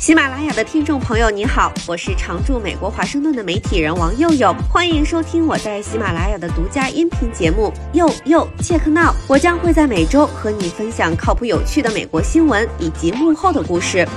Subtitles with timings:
[0.00, 9.12] 喜马拉雅的听众朋友，你好，我是常驻美国华盛顿的媒体人王佑佑，欢迎收听我在喜马拉雅的独家音频节目《佑佑切克闹》。
[9.28, 14.08] 我将会在每周和你分享靠谱有趣的美国新闻以及幕后的故事。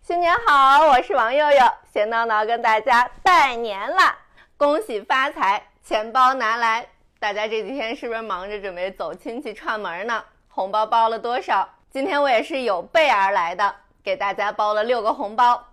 [0.00, 1.58] 新年好，我是王佑佑，
[1.92, 4.14] 闲闹闹跟大家拜年了，
[4.56, 6.86] 恭喜发财，钱包拿来。
[7.18, 10.24] 大家这几天是不是忙着准备走亲戚串门呢？
[10.48, 11.68] 红包包了多少？
[11.92, 13.74] 今天我也是有备而来的。
[14.02, 15.68] 给大家包了六个红包，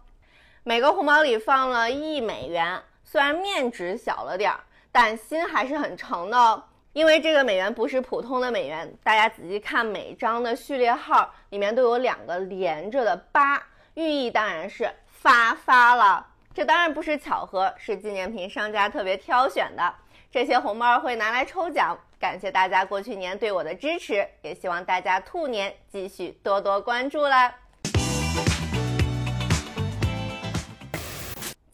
[0.63, 2.81] 每个红包里放了一美元。
[3.03, 4.59] 虽然面值小了点儿，
[4.91, 6.63] 但心还是很诚的哦。
[6.93, 13.61] 因为这个美元不是普通的美元，大家仔细看每张的序列号里面都有两个连着的八，
[13.93, 16.25] 寓意当然是发发了。
[16.53, 19.93] 这当然不是巧合，是纪念品商家特别挑选的。
[20.31, 27.53] 这些红包会拿来抽奖，感谢大家过去年对我的支持，也希望大家兔年继续多多关注啦。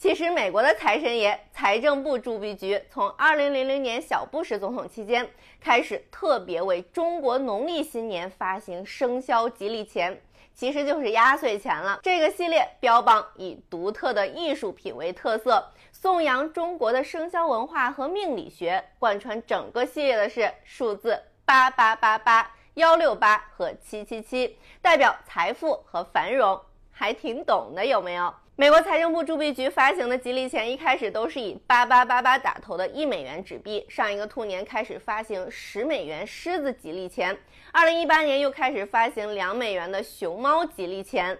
[0.03, 5.25] 其实，美国的财神爷财政部铸币局从2000年小布什总统期间
[5.61, 10.21] 开始，特别为中国农历新年发行生肖吉利钱，
[10.53, 12.01] 其实就是压岁钱了。
[12.03, 18.83] 这个系列标榜以独特的艺术品为特色，颂扬中国的生肖文化和命理学。
[18.99, 26.59] 贯穿整个系列的是数字八八八八、幺六八和七七七，代表财富和繁荣，
[26.93, 28.33] 还挺懂的，有没有？
[28.55, 37.35] 美国财政部铸币局发行的吉利钱一开始都是以八八八八打头的一美元纸币，上一个兔年开始发行十美元狮子吉利钱，
[37.71, 41.35] 二零一八年又开始发行两美元的熊猫吉利钱。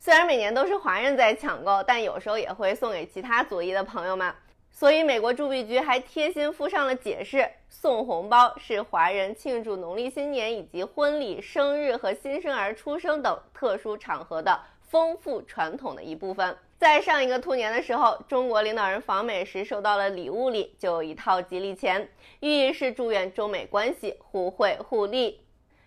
[0.00, 4.34] 虽然每年都是华人在抢购，但有时候也会送给其他族裔的朋友们。
[4.72, 14.60] 所以美国铸币局还贴心附上了解释：送红包是华人庆祝农历新年以及婚礼、生日和新生儿出生等特殊场合的。
[14.88, 16.56] 丰富传统的一部分。
[16.78, 22.08] 在上一个兔年的时候，中国领导人访美时收到了礼物里就有一套吉利钱，
[22.40, 25.40] 寓意是祝愿中美关系互惠互利。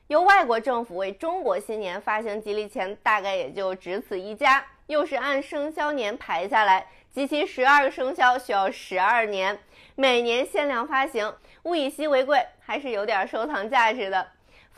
[0.08, 4.66] 由外国政府为中国新年发行吉利钱，大概也就只此一家。
[4.88, 9.60] 又是按生肖年排下来，集齐十二个生肖需要十二年，
[9.94, 11.32] 每年限量发行，
[11.66, 14.28] 物以稀为贵，还是有点收藏价值的。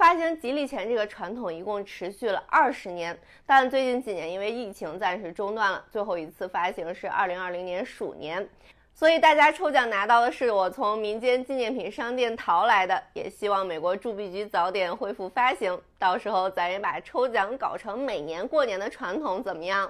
[0.02, 5.86] 发行吉利钱这个传统一共持续了二十年，但最近几年因为疫情暂时中断了。
[5.92, 8.50] 最后一次发行是二零二零年鼠年，
[8.96, 13.00] 所以大家抽奖拿到的是我从民间纪念品商店淘来的。
[13.14, 19.88] 也希望美国铸币局早点恢复发行，到时候咱也把抽奖搞成每年过年的传统，怎么样？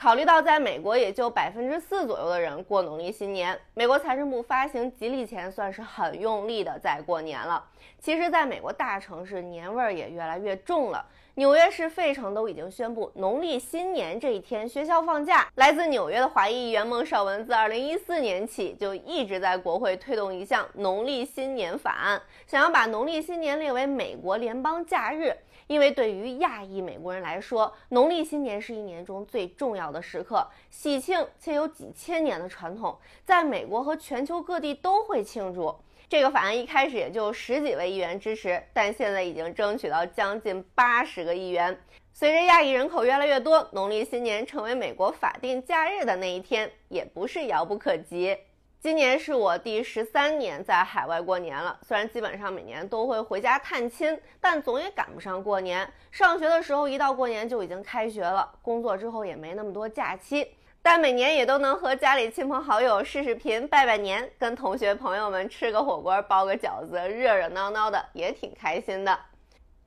[0.00, 7.62] 考虑到在美国也就百分之四左右的人过农历新年，美国财政部发行吉利钱算是很用力的在过年了。
[7.98, 11.04] 其实，在美国大城市，年味儿也越来越重了。
[11.34, 15.46] 纽约市、费城都已经宣布，农历新年这一天学校放假。
[15.56, 25.36] 来自纽约的华裔议员孟绍文自2014年起就一直在国会推动一项农历新年法案，想要把农历新年列为美国联邦假日。
[25.66, 35.74] 因为对于亚裔美国人来说，农历新年是一年中最重要的时刻，喜庆且有几千年的传统，在美国和全球各地都会庆祝。
[36.08, 41.78] 这个法案一开始也就十几位议员支持，但现在已经争取到将近八十个议员。
[42.12, 48.36] 随着亚裔人口越来越多，农历新年成为美国法定假日的那一天也不是遥不可及。
[48.82, 55.86] 今年是我第十三年在海外过年了，虽然基本上每年都会回家探亲，但总也赶不上过年。
[56.10, 69.18] 上学的时候，一到过年就已经开学了；工作之后也没那么多假期，但每年也都能和家里亲朋好友视视频、拜拜年，跟同学朋友们吃个火锅、包个饺子，热热闹闹的，也挺开心的。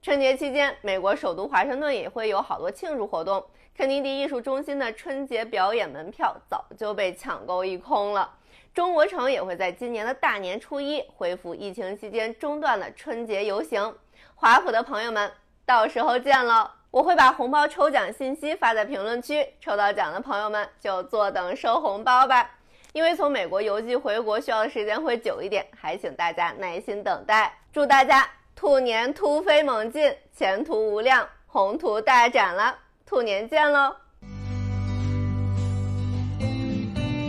[0.04, 3.44] 春节期间，美国首都华盛顿也会有好多庆祝活动。
[3.76, 8.30] 肯尼迪艺术中心的春节表演门票早就被抢购一空了。
[8.74, 13.96] 中国城也会在今年的大年初一恢复疫情期间中断的春节游行。
[14.34, 15.32] 华府的朋友们，
[15.64, 16.68] 到时候见喽！
[16.90, 22.50] 我会把红包抽奖信息发在评论区，抽到奖的朋友们就坐等收红包吧。
[22.94, 27.56] 因为从美国邮寄回国需要的时间会久一点，还请大家耐心等待。
[27.72, 32.76] 祝大家兔年突飞猛进，前途无量，宏图大展了！
[33.06, 33.96] 兔年见喽！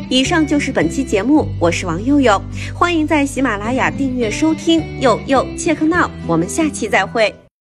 [0.09, 2.41] 以上就是本期节目，我是王佑佑，
[2.75, 7.35] 欢迎在喜马拉雅订阅收听，佑佑切克闹，我们下期再会。